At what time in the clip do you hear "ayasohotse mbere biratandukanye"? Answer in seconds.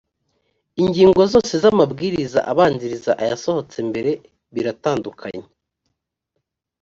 3.23-5.45